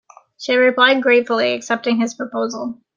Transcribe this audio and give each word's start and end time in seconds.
She 0.35 0.53
had 0.53 0.57
replied, 0.57 1.03
gratefully 1.03 1.53
accepting 1.53 1.97
his 1.99 2.15
proposal. 2.15 2.81